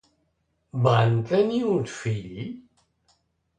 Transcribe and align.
Van 0.87 1.13
tenir 1.33 1.61
un 1.73 1.85
fill? 1.99 2.35